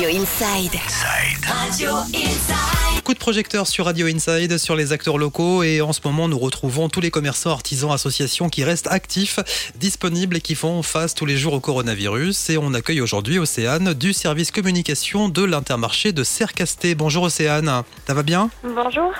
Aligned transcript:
Radio 0.00 0.18
Inside. 0.18 0.80
Radio 1.46 1.90
Inside. 2.14 3.02
Coup 3.04 3.12
de 3.12 3.18
projecteur 3.18 3.66
sur 3.66 3.84
Radio 3.84 4.06
Inside, 4.06 4.56
sur 4.56 4.74
les 4.74 4.92
acteurs 4.92 5.18
locaux 5.18 5.62
et 5.62 5.82
en 5.82 5.92
ce 5.92 6.00
moment 6.02 6.26
nous 6.26 6.38
retrouvons 6.38 6.88
tous 6.88 7.02
les 7.02 7.10
commerçants, 7.10 7.50
artisans, 7.50 7.92
associations 7.92 8.48
qui 8.48 8.64
restent 8.64 8.86
actifs, 8.86 9.40
disponibles 9.74 10.38
et 10.38 10.40
qui 10.40 10.54
font 10.54 10.82
face 10.82 11.14
tous 11.14 11.26
les 11.26 11.36
jours 11.36 11.52
au 11.52 11.60
coronavirus. 11.60 12.48
Et 12.48 12.56
on 12.56 12.72
accueille 12.72 13.02
aujourd'hui 13.02 13.38
Océane 13.38 13.92
du 13.92 14.14
service 14.14 14.50
communication 14.52 15.28
de 15.28 15.44
l'Intermarché 15.44 16.12
de 16.12 16.24
Cercasté. 16.24 16.94
Bonjour 16.94 17.24
Océane, 17.24 17.82
ça 18.06 18.14
va 18.14 18.22
bien? 18.22 18.48
Bonjour, 18.64 19.12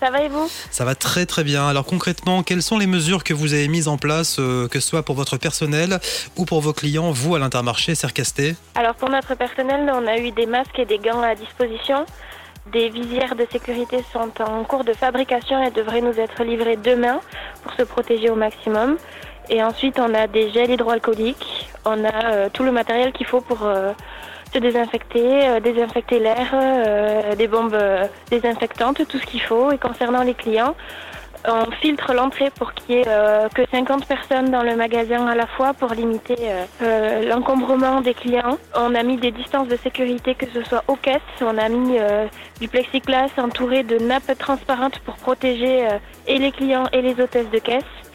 ça 0.00 0.10
va 0.10 0.22
et 0.22 0.28
vous 0.28 0.48
Ça 0.70 0.84
va 0.84 0.94
très 0.94 1.26
très 1.26 1.44
bien. 1.44 1.68
Alors 1.68 1.84
concrètement, 1.84 2.42
quelles 2.42 2.62
sont 2.62 2.78
les 2.78 2.86
mesures 2.86 3.22
que 3.22 3.34
vous 3.34 3.52
avez 3.52 3.68
mises 3.68 3.86
en 3.86 3.98
place, 3.98 4.38
euh, 4.38 4.66
que 4.66 4.80
ce 4.80 4.88
soit 4.88 5.02
pour 5.02 5.14
votre 5.14 5.36
personnel 5.36 5.98
ou 6.36 6.46
pour 6.46 6.60
vos 6.62 6.72
clients, 6.72 7.10
vous 7.10 7.34
à 7.34 7.38
l'Intermarché 7.38 7.94
Cercasté 7.94 8.56
Alors 8.74 8.94
pour 8.94 9.10
notre 9.10 9.34
personnel, 9.34 9.90
on 9.92 10.06
a 10.06 10.16
eu 10.18 10.30
des 10.30 10.46
masques 10.46 10.78
et 10.78 10.86
des 10.86 10.98
gants 10.98 11.22
à 11.22 11.34
disposition. 11.34 12.06
Des 12.72 12.88
visières 12.88 13.36
de 13.36 13.46
sécurité 13.50 14.02
sont 14.12 14.30
en 14.42 14.64
cours 14.64 14.84
de 14.84 14.92
fabrication 14.92 15.62
et 15.62 15.70
devraient 15.70 16.02
nous 16.02 16.18
être 16.18 16.44
livrées 16.44 16.76
demain 16.76 17.20
pour 17.62 17.72
se 17.74 17.82
protéger 17.82 18.30
au 18.30 18.36
maximum. 18.36 18.96
Et 19.48 19.62
ensuite, 19.62 19.98
on 19.98 20.14
a 20.14 20.26
des 20.26 20.50
gels 20.50 20.70
hydroalcooliques, 20.70 21.68
on 21.84 22.04
a 22.04 22.32
euh, 22.32 22.48
tout 22.52 22.62
le 22.62 22.72
matériel 22.72 23.12
qu'il 23.12 23.26
faut 23.26 23.40
pour 23.40 23.66
euh, 23.66 23.92
se 24.52 24.58
désinfecter, 24.58 25.48
euh, 25.48 25.60
désinfecter 25.60 26.18
l'air, 26.18 26.50
euh, 26.52 27.34
des 27.34 27.48
bombes 27.48 27.74
euh, 27.74 28.06
désinfectantes, 28.30 29.06
tout 29.06 29.18
ce 29.18 29.26
qu'il 29.26 29.42
faut. 29.42 29.70
Et 29.72 29.78
concernant 29.78 30.22
les 30.22 30.34
clients, 30.34 30.74
on 31.46 31.70
filtre 31.80 32.12
l'entrée 32.12 32.50
pour 32.50 32.74
qu'il 32.74 32.96
y 32.96 32.98
ait 32.98 33.48
que 33.54 33.62
50 33.70 34.06
personnes 34.06 34.50
dans 34.50 34.62
le 34.62 34.76
magasin 34.76 35.26
à 35.26 35.34
la 35.34 35.46
fois 35.46 35.72
pour 35.72 35.94
limiter 35.94 36.36
l'encombrement 37.26 38.02
des 38.02 38.12
clients. 38.12 38.58
On 38.76 38.94
a 38.94 39.02
mis 39.02 39.16
des 39.16 39.30
distances 39.30 39.66
de 39.66 39.76
sécurité, 39.76 40.34
que 40.34 40.44
ce 40.52 40.62
soit 40.62 40.84
aux 40.86 40.96
caisses. 40.96 41.22
On 41.40 41.56
a 41.56 41.70
mis 41.70 41.96
du 42.60 42.68
plexiglas 42.68 43.30
entouré 43.38 43.84
de 43.84 43.96
nappes 43.96 44.36
transparentes 44.38 44.98
pour 44.98 45.14
protéger 45.14 45.88
et 46.26 46.36
les 46.36 46.52
clients 46.52 46.84
et 46.92 47.00
les 47.00 47.18
hôtesses 47.18 47.50
de 47.50 47.58
caisse. 47.58 48.09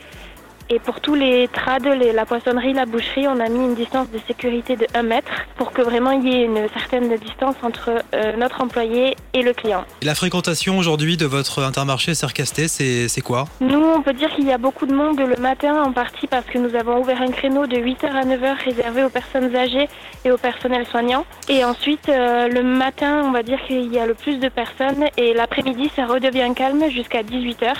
Et 0.71 0.79
pour 0.79 0.99
tous 0.99 1.13
les 1.13 1.47
trades, 1.47 1.85
les- 1.85 2.11
la 2.11 2.25
poissonnerie, 2.25 2.73
la 2.73 2.87
boucherie, 2.87 3.27
on 3.27 3.39
a 3.39 3.49
mis 3.49 3.59
une 3.59 3.75
distance 3.75 4.09
de 4.09 4.17
sécurité 4.27 4.75
de 4.75 4.87
1 4.95 5.03
mètre 5.03 5.31
pour 5.57 5.71
que 5.71 5.83
vraiment 5.83 6.09
il 6.09 6.27
y 6.27 6.41
ait 6.41 6.45
une 6.45 6.67
certaine 6.73 7.15
distance 7.17 7.55
entre 7.61 7.91
euh, 8.15 8.35
notre 8.35 8.61
employé 8.61 9.15
et 9.35 9.43
le 9.43 9.53
client. 9.53 9.85
Et 10.01 10.05
La 10.05 10.15
fréquentation 10.15 10.79
aujourd'hui 10.79 11.17
de 11.17 11.27
votre 11.27 11.61
Intermarché 11.63 12.15
Cercasté, 12.15 12.67
c'est 12.67 13.07
c'est 13.09 13.21
quoi? 13.21 13.45
Nous, 13.61 13.79
on 13.79 14.01
peut 14.01 14.13
dire 14.13 14.29
qu'il 14.33 14.45
y 14.47 14.51
a 14.51 14.57
beaucoup 14.57 14.87
de 14.87 14.93
monde 14.95 15.19
le 15.19 15.35
matin, 15.39 15.83
en 15.83 15.91
partie 15.91 16.25
parce 16.25 16.45
que 16.47 16.57
nous 16.57 16.73
avons 16.75 16.99
ouvert 16.99 17.21
un 17.21 17.29
créneau 17.29 17.67
de 17.67 17.77
8h 17.77 18.07
à 18.15 18.23
9h 18.25 18.55
réservé 18.65 19.03
aux 19.03 19.09
personnes 19.09 19.55
âgées 19.55 19.87
et 20.23 20.31
au 20.31 20.37
personnel 20.37 20.87
soignant. 20.87 21.25
Et 21.47 21.63
ensuite, 21.63 22.09
euh, 22.09 22.47
le 22.47 22.63
matin, 22.63 23.21
on 23.23 23.31
va 23.31 23.43
dire 23.43 23.59
qu'il 23.67 23.93
y 23.93 23.99
a 23.99 24.07
le 24.07 24.15
plus 24.15 24.37
de 24.39 24.49
personnes 24.49 25.05
et 25.15 25.35
l'après-midi, 25.35 25.91
ça 25.95 26.07
redevient 26.07 26.51
calme 26.55 26.89
jusqu'à 26.89 27.21
18h. 27.21 27.75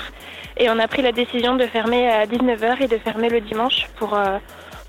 Et 0.58 0.70
on 0.70 0.78
a 0.78 0.88
pris 0.88 1.02
la 1.02 1.12
décision 1.12 1.54
de 1.56 1.66
fermer 1.66 2.08
à 2.08 2.24
19h 2.24 2.75
et 2.80 2.88
de 2.88 2.98
fermer 2.98 3.28
le 3.28 3.40
dimanche 3.40 3.88
pour 3.96 4.14
euh, 4.14 4.38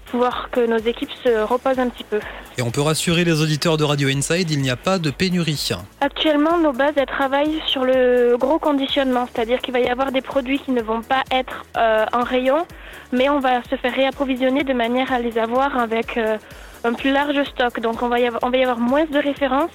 pouvoir 0.07 0.49
que 0.51 0.65
nos 0.65 0.77
équipes 0.77 1.11
se 1.23 1.43
reposent 1.43 1.79
un 1.79 1.89
petit 1.89 2.03
peu. 2.03 2.19
Et 2.57 2.61
on 2.61 2.71
peut 2.71 2.81
rassurer 2.81 3.23
les 3.23 3.41
auditeurs 3.41 3.77
de 3.77 3.83
Radio 3.83 4.09
Inside, 4.09 4.49
il 4.49 4.61
n'y 4.61 4.69
a 4.69 4.75
pas 4.75 4.97
de 4.97 5.11
pénurie. 5.11 5.69
Actuellement, 6.01 6.57
nos 6.57 6.73
bases, 6.73 6.93
elles 6.95 7.05
travaillent 7.05 7.61
sur 7.67 7.83
le 7.85 8.35
gros 8.37 8.59
conditionnement, 8.59 9.27
c'est-à-dire 9.31 9.59
qu'il 9.59 9.73
va 9.73 9.79
y 9.79 9.89
avoir 9.89 10.11
des 10.11 10.21
produits 10.21 10.59
qui 10.59 10.71
ne 10.71 10.81
vont 10.81 11.01
pas 11.01 11.23
être 11.31 11.65
euh, 11.77 12.05
en 12.13 12.23
rayon, 12.23 12.65
mais 13.11 13.29
on 13.29 13.39
va 13.39 13.61
se 13.63 13.75
faire 13.75 13.93
réapprovisionner 13.93 14.63
de 14.63 14.73
manière 14.73 15.11
à 15.11 15.19
les 15.19 15.37
avoir 15.37 15.77
avec 15.77 16.17
euh, 16.17 16.37
un 16.83 16.93
plus 16.93 17.11
large 17.11 17.43
stock. 17.43 17.79
Donc 17.79 18.01
on 18.01 18.07
va 18.07 18.19
y 18.19 18.27
avoir, 18.27 18.43
on 18.43 18.49
va 18.49 18.57
y 18.57 18.63
avoir 18.63 18.79
moins 18.79 19.05
de 19.05 19.19
références, 19.19 19.71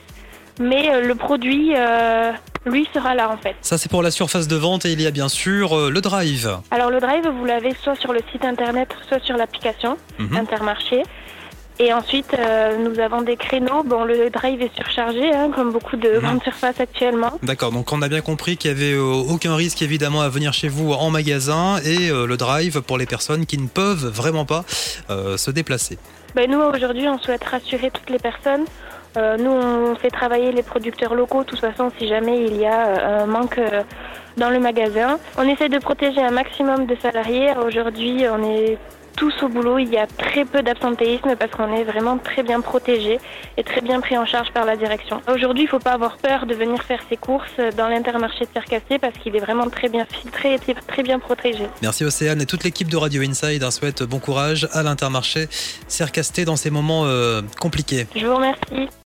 mais 0.63 0.91
euh, 0.91 1.01
le 1.03 1.15
produit, 1.15 1.73
euh, 1.77 2.33
lui, 2.65 2.89
sera 2.95 3.15
là 3.15 3.31
en 3.31 3.37
fait. 3.37 3.57
Ça 3.61 3.77
c'est 3.79 3.91
pour 3.91 4.03
la 4.03 4.11
surface 4.11 4.49
de 4.49 4.57
vente 4.57 4.85
et 4.87 4.93
il 4.93 5.01
y 5.03 5.07
a 5.07 5.11
bien 5.11 5.29
sûr 5.29 5.77
euh, 5.77 5.91
le 5.91 6.01
drive. 6.01 6.59
Alors 6.71 6.91
le 6.91 7.01
drive, 7.01 7.27
vous 7.39 7.45
l'avez 7.45 7.75
soit 7.83 7.97
sur 7.97 8.13
le 8.13 8.21
site 8.33 8.45
internet, 8.45 8.89
soit 9.09 9.23
sur 9.23 9.37
l'application 9.37 9.97
Mhm. 10.19 10.37
Intermarché. 10.37 11.03
Et 11.79 11.93
ensuite, 11.93 12.33
euh, 12.39 12.77
nous 12.87 13.01
avons 13.01 13.23
des 13.23 13.37
créneaux. 13.37 13.83
Bon, 13.83 14.05
le 14.05 14.29
drive 14.31 14.61
est 14.61 14.73
surchargé, 14.77 15.33
hein, 15.35 15.51
comme 15.55 15.73
beaucoup 15.73 15.97
de 15.97 16.11
Mhm. 16.11 16.21
grandes 16.21 16.43
surfaces 16.43 16.79
actuellement. 16.79 17.33
D'accord, 17.43 17.73
donc 17.73 17.91
on 17.93 18.03
a 18.03 18.09
bien 18.09 18.21
compris 18.21 18.57
qu'il 18.59 18.71
n'y 18.73 18.77
avait 18.81 18.93
euh, 18.93 19.03
aucun 19.33 19.57
risque 19.57 19.81
évidemment 19.83 20.21
à 20.21 20.29
venir 20.29 20.53
chez 20.53 20.69
vous 20.69 20.93
en 20.93 21.11
magasin 21.11 21.79
et 21.85 22.11
euh, 22.11 22.27
le 22.27 22.37
drive 22.37 22.83
pour 22.83 22.99
les 22.99 23.07
personnes 23.07 23.47
qui 23.47 23.57
ne 23.59 23.67
peuvent 23.69 24.07
vraiment 24.07 24.45
pas 24.45 24.65
euh, 25.11 25.37
se 25.39 25.51
déplacer. 25.51 25.99
Ben, 26.37 26.49
nous, 26.51 26.61
aujourd'hui, 26.61 27.09
on 27.09 27.19
souhaite 27.19 27.43
rassurer 27.45 27.91
toutes 27.91 28.11
les 28.11 28.19
personnes. 28.19 28.65
Euh, 29.17 29.37
nous, 29.37 29.51
on 29.51 29.95
fait 29.97 30.11
travailler 30.11 30.53
les 30.53 30.63
producteurs 30.63 31.15
locaux, 31.15 31.43
de 31.45 31.49
toute 31.49 31.61
façon, 31.61 31.91
si 31.99 32.09
jamais 32.09 32.45
il 32.47 32.57
y 32.57 32.67
a 32.67 32.87
euh, 32.87 33.23
un 33.25 33.27
manque 33.27 33.59
euh, 33.59 33.83
dans 34.37 34.49
le 34.51 34.59
magasin. 34.59 35.19
On 35.37 35.47
essaie 35.47 35.69
de 35.69 35.79
protéger 35.79 36.21
un 36.23 36.31
maximum 36.31 36.87
de 36.87 36.97
salariés. 37.03 37.51
Aujourd'hui, 37.67 38.25
on 38.33 38.43
est 38.51 38.79
tous 39.15 39.35
au 39.43 39.49
boulot. 39.49 39.77
Il 39.79 39.91
y 39.91 39.99
a 39.99 40.07
très 40.07 40.47
peu 40.47 40.63
d'absentéisme 40.63 41.37
parce 41.39 41.51
qu'on 41.53 41.71
est 41.77 41.85
vraiment 41.85 42.17
très 42.17 42.43
bien 42.43 42.63
protégés 42.63 43.21
et 43.59 43.63
très 43.63 43.83
bien 43.83 44.01
pris 44.01 44.17
en 44.17 44.25
charge 44.25 44.51
par 44.53 44.65
la 44.65 44.75
direction. 44.75 45.21
Aujourd'hui, 45.29 45.65
il 45.65 45.67
ne 45.67 45.71
faut 45.71 45.79
pas 45.79 45.93
avoir 45.93 46.17
peur 46.17 46.47
de 46.47 46.55
venir 46.55 46.83
faire 46.83 47.01
ses 47.11 47.19
courses 47.19 47.59
dans 47.77 47.89
l'intermarché 47.89 48.47
de 48.47 48.51
Cercassé 48.55 48.99
parce 48.99 49.13
qu'il 49.19 49.37
est 49.37 49.41
vraiment 49.41 49.69
très 49.69 49.91
bien 49.91 50.07
filtré 50.07 50.55
et 50.55 50.59
très- 50.59 51.03
bien 51.03 51.19
protégé. 51.19 51.67
Merci 51.83 52.05
Océane 52.05 52.41
et 52.41 52.47
toute 52.47 52.65
l'équipe 52.65 52.89
de 52.89 52.97
Radio 52.97 53.23
Inside 53.23 53.63
hein, 53.63 53.71
souhaite 53.71 54.03
bon 54.05 54.19
courage 54.19 54.67
à 54.73 54.83
l'Intermarché 54.83 55.49
Cercasté 55.89 56.47
dans 56.47 56.57
ces 56.57 56.71
moments 56.71 57.05
euh, 57.05 57.43
compliqués. 57.61 58.07
Je 58.17 58.25
vous 58.27 58.37
remercie. 58.37 58.89